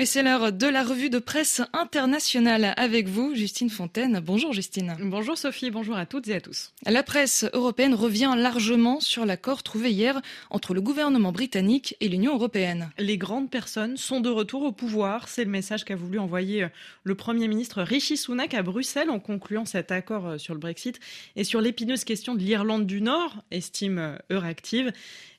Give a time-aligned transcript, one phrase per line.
[0.00, 4.20] Et c'est l'heure de la revue de presse internationale avec vous, Justine Fontaine.
[4.24, 4.94] Bonjour Justine.
[5.00, 6.72] Bonjour Sophie, bonjour à toutes et à tous.
[6.86, 12.36] La presse européenne revient largement sur l'accord trouvé hier entre le gouvernement britannique et l'Union
[12.36, 12.90] européenne.
[12.96, 15.26] Les grandes personnes sont de retour au pouvoir.
[15.26, 16.68] C'est le message qu'a voulu envoyer
[17.02, 21.00] le Premier ministre Rishi Sunak à Bruxelles en concluant cet accord sur le Brexit
[21.34, 24.92] et sur l'épineuse question de l'Irlande du Nord, estime Euractiv.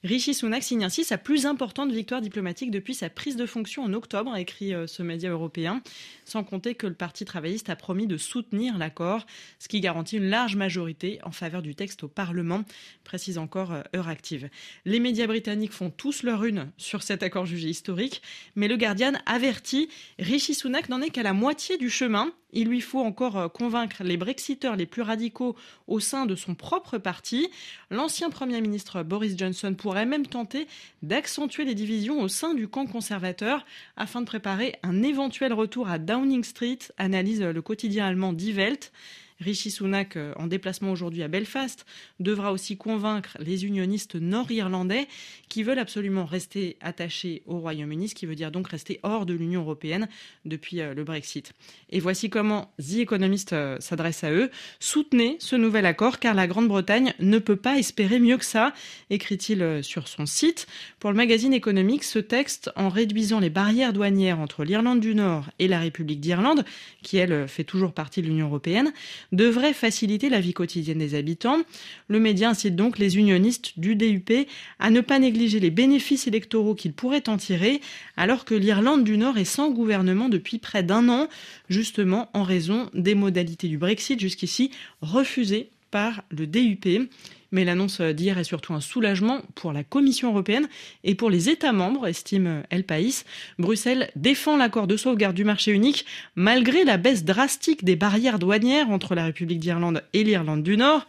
[0.03, 3.93] Rishi Sunak signe ainsi sa plus importante victoire diplomatique depuis sa prise de fonction en
[3.93, 5.81] octobre, euh, ce média européen,
[6.25, 9.25] sans compter que le Parti travailliste a promis de soutenir l'accord,
[9.59, 12.63] ce qui garantit une large majorité en faveur du texte au Parlement,
[13.03, 14.49] précise encore euh, Euractiv.
[14.85, 18.21] Les médias britanniques font tous leur une sur cet accord jugé historique,
[18.55, 22.31] mais le Guardian avertit Rishi Sunak n'en est qu'à la moitié du chemin.
[22.51, 25.55] Il lui faut encore euh, convaincre les Brexiteurs les plus radicaux
[25.87, 27.49] au sein de son propre parti.
[27.91, 30.67] L'ancien Premier ministre Boris Johnson pourrait même tenter
[31.03, 33.65] d'accentuer les divisions au sein du camp conservateur
[33.97, 38.91] afin de préparer un éventuel retour à Downing Street, analyse le quotidien allemand Die Welt.
[39.39, 41.85] Rishi Sunak, euh, en déplacement aujourd'hui à Belfast,
[42.19, 45.07] devra aussi convaincre les unionistes nord-irlandais
[45.47, 49.33] qui veulent absolument rester attachés au Royaume-Uni, ce qui veut dire donc rester hors de
[49.33, 50.07] l'Union européenne
[50.45, 51.53] depuis euh, le Brexit.
[51.89, 54.51] Et voici comment The Economist euh, s'adresse à eux.
[54.79, 58.73] Soutenez ce nouvel accord car la Grande-Bretagne ne peut pas espérer mieux que ça,
[59.09, 60.67] écrit-il sur son site.
[60.99, 65.49] Pour le magazine économique, ce texte, en réduisant les barrières douanières entre l'Irlande du Nord
[65.59, 66.65] et la République d'Irlande,
[67.01, 68.91] qui elle fait toujours partie de l'Union européenne,
[69.31, 71.59] devrait faciliter la vie quotidienne des habitants.
[72.07, 74.47] Le média incite donc les unionistes du DUP
[74.79, 77.81] à ne pas négliger les bénéfices électoraux qu'ils pourraient en tirer,
[78.17, 81.27] alors que l'Irlande du Nord est sans gouvernement depuis près d'un an,
[81.69, 87.09] justement en raison des modalités du Brexit jusqu'ici refusées par le DUP.
[87.51, 90.67] Mais l'annonce d'hier est surtout un soulagement pour la Commission européenne
[91.03, 93.23] et pour les États membres, estime El País.
[93.57, 96.05] Bruxelles défend l'accord de sauvegarde du marché unique
[96.35, 101.05] malgré la baisse drastique des barrières douanières entre la République d'Irlande et l'Irlande du Nord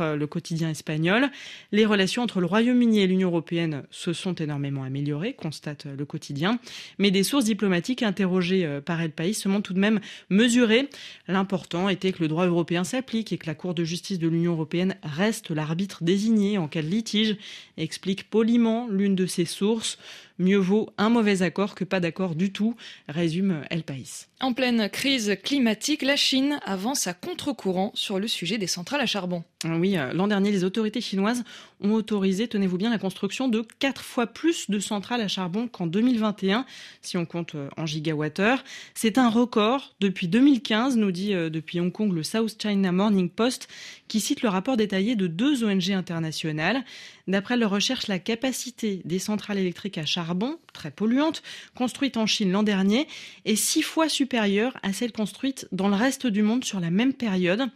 [0.00, 1.30] euh, le quotidien espagnol.
[1.72, 6.04] Les relations entre le Royaume-Uni et l'Union européenne se sont énormément améliorées, constate euh, le
[6.04, 6.58] quotidien.
[6.98, 10.88] Mais des sources diplomatiques interrogées euh, par El País se montrent tout de même mesurées.
[11.28, 14.52] L'important était que le droit européen s'applique et que la Cour de justice de l'Union
[14.52, 17.36] européenne reste l'arbitre désigné en cas de litige,
[17.76, 19.98] explique poliment l'une de ses sources.
[20.38, 22.74] Mieux vaut un mauvais accord que pas d'accord du tout,
[23.08, 24.26] résume El País.
[24.40, 29.06] En pleine crise climatique, la Chine avance à contre-courant sur le sujet des centrales à
[29.06, 29.44] charbon.
[29.64, 31.42] Oui, euh, l'an dernier, les autorités chinoises
[31.80, 35.86] ont autorisé, tenez-vous bien, la construction de quatre fois plus de centrales à charbon qu'en
[35.86, 36.66] 2021,
[37.00, 38.62] si on compte euh, en gigawattheure.
[38.94, 43.30] C'est un record depuis 2015, nous dit euh, depuis Hong Kong le South China Morning
[43.30, 43.68] Post,
[44.06, 46.84] qui cite le rapport détaillé de deux ONG internationales.
[47.26, 51.42] D'après leur recherche, la capacité des centrales électriques à charbon, très polluantes,
[51.74, 53.08] construites en Chine l'an dernier,
[53.46, 57.14] est six fois supérieure à celle construite dans le reste du monde sur la même
[57.14, 57.70] période.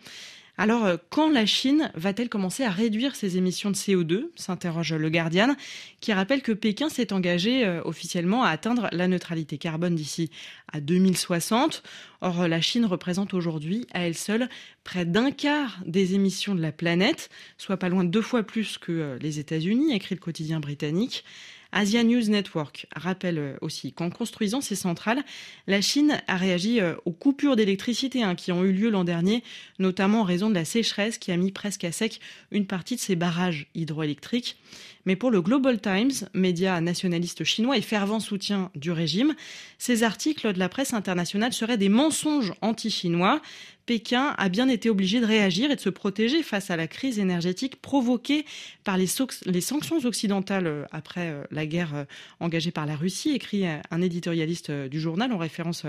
[0.60, 5.08] Alors, euh, quand la Chine va-t-elle commencer à réduire ses émissions de CO2 s'interroge le
[5.08, 5.54] Guardian,
[6.00, 10.30] qui rappelle que Pékin s'est engagé euh, officiellement à atteindre la neutralité carbone d'ici
[10.72, 11.84] à 2060.
[12.22, 14.48] Or, la Chine représente aujourd'hui, à elle seule,
[14.88, 17.28] près d'un quart des émissions de la planète,
[17.58, 21.24] soit pas loin de deux fois plus que euh, les États-Unis, écrit le quotidien britannique.
[21.72, 25.22] Asia News Network rappelle euh, aussi qu'en construisant ces centrales,
[25.66, 29.44] la Chine a réagi euh, aux coupures d'électricité hein, qui ont eu lieu l'an dernier,
[29.78, 32.18] notamment en raison de la sécheresse qui a mis presque à sec
[32.50, 34.56] une partie de ses barrages hydroélectriques.
[35.04, 39.34] Mais pour le Global Times, média nationaliste chinois et fervent soutien du régime,
[39.76, 43.42] ces articles de la presse internationale seraient des mensonges anti-chinois.
[43.88, 47.18] Pékin a bien été obligé de réagir et de se protéger face à la crise
[47.18, 48.44] énergétique provoquée
[48.84, 52.04] par les, sanctions occidentales euh, après euh, la guerre euh,
[52.38, 55.86] engagée par la Russie, écrit un éditorialiste du journal en référence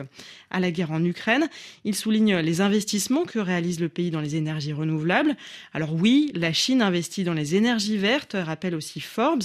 [0.49, 1.49] à la guerre en Ukraine.
[1.83, 5.35] Il souligne les investissements que réalise le pays dans les énergies renouvelables.
[5.73, 9.43] Alors oui, la Chine investit dans les énergies vertes, rappelle aussi Forbes,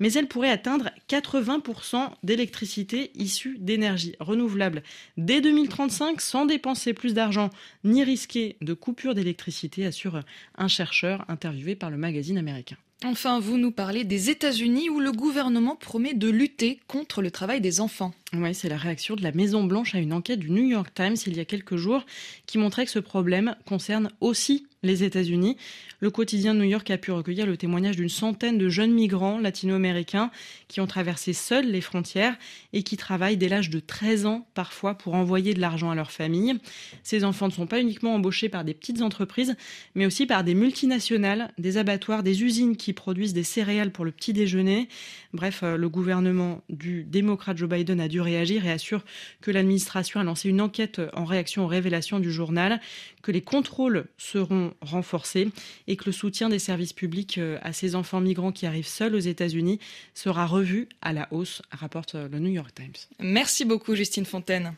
[0.00, 4.82] mais elle pourrait atteindre 80% d'électricité issue d'énergie renouvelable
[5.16, 7.50] dès 2035 sans dépenser plus d'argent
[7.90, 10.20] ni risquer de coupure d'électricité, assure
[10.56, 12.76] un chercheur interviewé par le magazine américain.
[13.02, 17.62] Enfin, vous nous parlez des États-Unis où le gouvernement promet de lutter contre le travail
[17.62, 18.12] des enfants.
[18.34, 21.34] Oui, c'est la réaction de la Maison-Blanche à une enquête du New York Times il
[21.34, 22.04] y a quelques jours
[22.44, 25.56] qui montrait que ce problème concerne aussi les États-Unis.
[26.00, 30.30] Le quotidien New York a pu recueillir le témoignage d'une centaine de jeunes migrants latino-américains
[30.68, 32.36] qui ont traversé seuls les frontières
[32.72, 36.10] et qui travaillent dès l'âge de 13 ans parfois pour envoyer de l'argent à leur
[36.10, 36.54] famille.
[37.02, 39.56] Ces enfants ne sont pas uniquement embauchés par des petites entreprises,
[39.94, 44.12] mais aussi par des multinationales, des abattoirs, des usines qui produisent des céréales pour le
[44.12, 44.88] petit déjeuner.
[45.34, 49.04] Bref, euh, le gouvernement du démocrate Joe Biden a dû réagir et assure
[49.42, 52.80] que l'administration a lancé une enquête en réaction aux révélations du journal,
[53.22, 55.48] que les contrôles seront renforcés
[55.86, 59.14] et que le soutien des services publics euh, à ces enfants migrants qui arrivent seuls
[59.14, 59.78] aux États-Unis
[60.14, 62.92] sera revu à la hausse, rapporte le New York Times.
[63.18, 64.74] Merci beaucoup Justine Fontaine.